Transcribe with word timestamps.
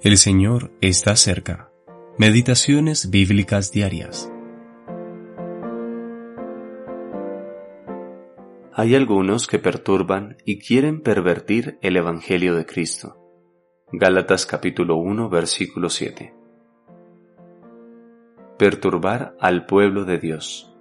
El 0.00 0.16
Señor 0.16 0.70
está 0.80 1.16
cerca. 1.16 1.72
Meditaciones 2.18 3.10
bíblicas 3.10 3.72
diarias. 3.72 4.30
Hay 8.72 8.94
algunos 8.94 9.48
que 9.48 9.58
perturban 9.58 10.36
y 10.44 10.60
quieren 10.60 11.00
pervertir 11.00 11.80
el 11.82 11.96
Evangelio 11.96 12.54
de 12.54 12.64
Cristo. 12.64 13.16
Gálatas 13.90 14.46
capítulo 14.46 14.94
1 14.98 15.28
versículo 15.30 15.90
7. 15.90 16.32
Perturbar 18.56 19.34
al 19.40 19.66
pueblo 19.66 20.04
de 20.04 20.18
Dios. 20.18 20.72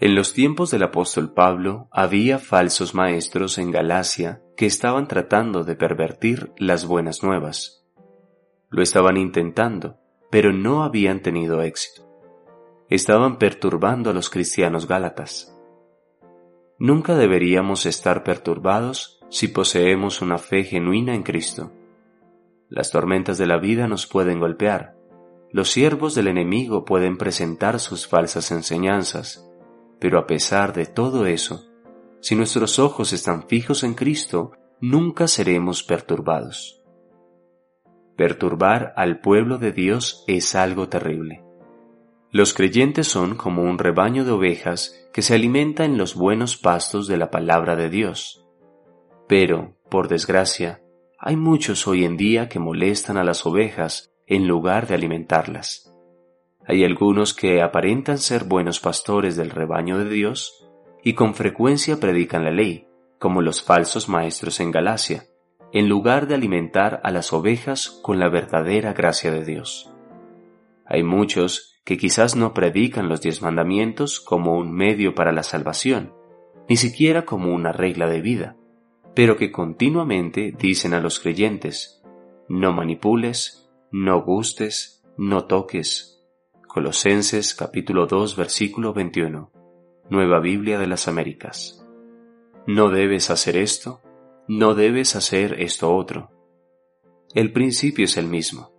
En 0.00 0.16
los 0.16 0.32
tiempos 0.32 0.72
del 0.72 0.82
apóstol 0.82 1.32
Pablo 1.32 1.86
había 1.92 2.40
falsos 2.40 2.92
maestros 2.92 3.58
en 3.58 3.70
Galacia 3.70 4.42
que 4.62 4.66
estaban 4.66 5.08
tratando 5.08 5.64
de 5.64 5.74
pervertir 5.74 6.52
las 6.56 6.86
buenas 6.86 7.24
nuevas. 7.24 7.84
Lo 8.70 8.80
estaban 8.80 9.16
intentando, 9.16 9.98
pero 10.30 10.52
no 10.52 10.84
habían 10.84 11.20
tenido 11.20 11.62
éxito. 11.62 12.08
Estaban 12.88 13.38
perturbando 13.38 14.10
a 14.10 14.12
los 14.12 14.30
cristianos 14.30 14.86
gálatas. 14.86 15.52
Nunca 16.78 17.16
deberíamos 17.16 17.86
estar 17.86 18.22
perturbados 18.22 19.18
si 19.30 19.48
poseemos 19.48 20.22
una 20.22 20.38
fe 20.38 20.62
genuina 20.62 21.16
en 21.16 21.24
Cristo. 21.24 21.72
Las 22.68 22.92
tormentas 22.92 23.38
de 23.38 23.48
la 23.48 23.58
vida 23.58 23.88
nos 23.88 24.06
pueden 24.06 24.38
golpear. 24.38 24.94
Los 25.50 25.72
siervos 25.72 26.14
del 26.14 26.28
enemigo 26.28 26.84
pueden 26.84 27.18
presentar 27.18 27.80
sus 27.80 28.06
falsas 28.06 28.52
enseñanzas 28.52 29.44
pero 30.02 30.18
a 30.18 30.26
pesar 30.26 30.72
de 30.72 30.86
todo 30.86 31.26
eso, 31.26 31.64
si 32.22 32.36
nuestros 32.36 32.78
ojos 32.78 33.12
están 33.12 33.48
fijos 33.48 33.82
en 33.82 33.94
Cristo, 33.94 34.52
nunca 34.80 35.26
seremos 35.26 35.82
perturbados. 35.82 36.80
Perturbar 38.16 38.92
al 38.96 39.20
pueblo 39.20 39.58
de 39.58 39.72
Dios 39.72 40.22
es 40.28 40.54
algo 40.54 40.88
terrible. 40.88 41.42
Los 42.30 42.54
creyentes 42.54 43.08
son 43.08 43.34
como 43.34 43.62
un 43.62 43.76
rebaño 43.76 44.24
de 44.24 44.30
ovejas 44.30 45.04
que 45.12 45.20
se 45.20 45.34
alimenta 45.34 45.84
en 45.84 45.98
los 45.98 46.14
buenos 46.14 46.56
pastos 46.56 47.08
de 47.08 47.16
la 47.16 47.28
palabra 47.30 47.74
de 47.74 47.90
Dios. 47.90 48.46
Pero, 49.26 49.76
por 49.90 50.06
desgracia, 50.06 50.80
hay 51.18 51.34
muchos 51.34 51.88
hoy 51.88 52.04
en 52.04 52.16
día 52.16 52.48
que 52.48 52.60
molestan 52.60 53.16
a 53.16 53.24
las 53.24 53.44
ovejas 53.44 54.12
en 54.28 54.46
lugar 54.46 54.86
de 54.86 54.94
alimentarlas. 54.94 55.92
Hay 56.68 56.84
algunos 56.84 57.34
que 57.34 57.60
aparentan 57.62 58.18
ser 58.18 58.44
buenos 58.44 58.78
pastores 58.78 59.34
del 59.34 59.50
rebaño 59.50 59.98
de 59.98 60.08
Dios 60.08 60.68
y 61.02 61.14
con 61.14 61.34
frecuencia 61.34 61.98
predican 61.98 62.44
la 62.44 62.50
ley, 62.50 62.86
como 63.18 63.42
los 63.42 63.62
falsos 63.62 64.08
maestros 64.08 64.60
en 64.60 64.70
Galacia, 64.70 65.26
en 65.72 65.88
lugar 65.88 66.26
de 66.26 66.34
alimentar 66.34 67.00
a 67.02 67.10
las 67.10 67.32
ovejas 67.32 67.88
con 68.02 68.18
la 68.18 68.28
verdadera 68.28 68.92
gracia 68.92 69.30
de 69.30 69.44
Dios. 69.44 69.92
Hay 70.86 71.02
muchos 71.02 71.80
que 71.84 71.96
quizás 71.96 72.36
no 72.36 72.54
predican 72.54 73.08
los 73.08 73.20
diez 73.20 73.42
mandamientos 73.42 74.20
como 74.20 74.56
un 74.56 74.72
medio 74.72 75.14
para 75.14 75.32
la 75.32 75.42
salvación, 75.42 76.12
ni 76.68 76.76
siquiera 76.76 77.24
como 77.24 77.52
una 77.52 77.72
regla 77.72 78.06
de 78.08 78.20
vida, 78.20 78.56
pero 79.14 79.36
que 79.36 79.50
continuamente 79.50 80.54
dicen 80.56 80.94
a 80.94 81.00
los 81.00 81.18
creyentes, 81.18 82.02
no 82.48 82.72
manipules, 82.72 83.70
no 83.90 84.22
gustes, 84.22 85.02
no 85.16 85.44
toques, 85.46 86.12
Colosenses 86.72 87.54
capítulo 87.54 88.06
2 88.06 88.34
versículo 88.34 88.94
21. 88.94 89.51
Nueva 90.12 90.40
Biblia 90.40 90.78
de 90.78 90.86
las 90.86 91.08
Américas. 91.08 91.82
No 92.66 92.90
debes 92.90 93.30
hacer 93.30 93.56
esto, 93.56 94.02
no 94.46 94.74
debes 94.74 95.16
hacer 95.16 95.58
esto 95.58 95.96
otro. 95.96 96.30
El 97.32 97.50
principio 97.50 98.04
es 98.04 98.18
el 98.18 98.26
mismo. 98.26 98.74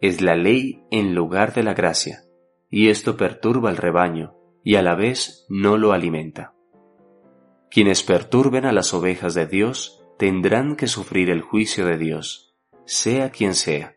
Es 0.00 0.22
la 0.22 0.34
ley 0.34 0.82
en 0.90 1.14
lugar 1.14 1.52
de 1.52 1.62
la 1.62 1.74
gracia, 1.74 2.22
y 2.70 2.88
esto 2.88 3.18
perturba 3.18 3.68
al 3.68 3.76
rebaño 3.76 4.34
y 4.64 4.76
a 4.76 4.82
la 4.82 4.94
vez 4.94 5.44
no 5.50 5.76
lo 5.76 5.92
alimenta. 5.92 6.54
Quienes 7.70 8.02
perturben 8.02 8.64
a 8.64 8.72
las 8.72 8.94
ovejas 8.94 9.34
de 9.34 9.46
Dios 9.46 10.06
tendrán 10.18 10.74
que 10.76 10.86
sufrir 10.86 11.28
el 11.28 11.42
juicio 11.42 11.84
de 11.84 11.98
Dios, 11.98 12.56
sea 12.86 13.28
quien 13.28 13.54
sea, 13.54 13.94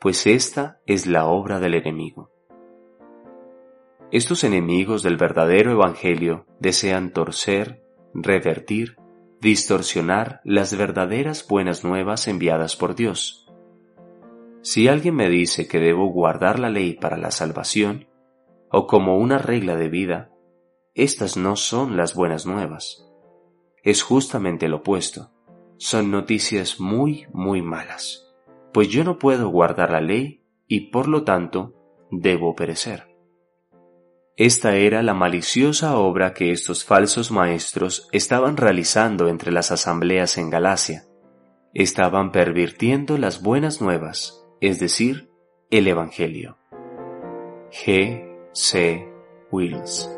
pues 0.00 0.26
esta 0.26 0.80
es 0.86 1.06
la 1.06 1.26
obra 1.26 1.60
del 1.60 1.74
enemigo. 1.74 2.32
Estos 4.10 4.42
enemigos 4.42 5.02
del 5.02 5.18
verdadero 5.18 5.70
Evangelio 5.70 6.46
desean 6.60 7.12
torcer, 7.12 7.82
revertir, 8.14 8.96
distorsionar 9.38 10.40
las 10.44 10.74
verdaderas 10.74 11.46
buenas 11.46 11.84
nuevas 11.84 12.26
enviadas 12.26 12.74
por 12.74 12.94
Dios. 12.94 13.52
Si 14.62 14.88
alguien 14.88 15.14
me 15.14 15.28
dice 15.28 15.68
que 15.68 15.78
debo 15.78 16.06
guardar 16.06 16.58
la 16.58 16.70
ley 16.70 16.94
para 16.94 17.18
la 17.18 17.30
salvación, 17.30 18.06
o 18.70 18.86
como 18.86 19.18
una 19.18 19.36
regla 19.36 19.76
de 19.76 19.90
vida, 19.90 20.30
estas 20.94 21.36
no 21.36 21.56
son 21.56 21.98
las 21.98 22.14
buenas 22.14 22.46
nuevas. 22.46 23.06
Es 23.82 24.02
justamente 24.02 24.68
lo 24.68 24.78
opuesto. 24.78 25.32
Son 25.76 26.10
noticias 26.10 26.80
muy, 26.80 27.26
muy 27.34 27.60
malas, 27.60 28.34
pues 28.72 28.88
yo 28.88 29.04
no 29.04 29.18
puedo 29.18 29.50
guardar 29.50 29.90
la 29.90 30.00
ley 30.00 30.42
y 30.66 30.90
por 30.90 31.08
lo 31.08 31.24
tanto 31.24 31.74
debo 32.10 32.54
perecer. 32.54 33.07
Esta 34.38 34.76
era 34.76 35.02
la 35.02 35.14
maliciosa 35.14 35.98
obra 35.98 36.32
que 36.32 36.52
estos 36.52 36.84
falsos 36.84 37.32
maestros 37.32 38.08
estaban 38.12 38.56
realizando 38.56 39.26
entre 39.26 39.50
las 39.50 39.72
asambleas 39.72 40.38
en 40.38 40.48
Galacia. 40.48 41.06
Estaban 41.74 42.30
pervirtiendo 42.30 43.18
las 43.18 43.42
buenas 43.42 43.80
nuevas, 43.80 44.46
es 44.60 44.78
decir, 44.78 45.28
el 45.70 45.88
Evangelio. 45.88 46.56
G. 47.72 48.24
C. 48.52 49.08
Wills 49.50 50.08